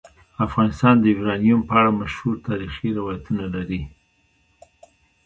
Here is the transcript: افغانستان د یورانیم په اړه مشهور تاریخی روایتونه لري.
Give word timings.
افغانستان 0.45 0.95
د 0.99 1.03
یورانیم 1.15 1.59
په 1.67 1.73
اړه 1.79 1.91
مشهور 2.01 2.35
تاریخی 2.47 2.89
روایتونه 2.99 3.43
لري. 3.55 3.81